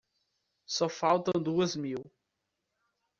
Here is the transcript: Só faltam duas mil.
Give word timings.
Só 0.65 0.89
faltam 0.89 1.39
duas 1.39 1.75
mil. 1.75 2.11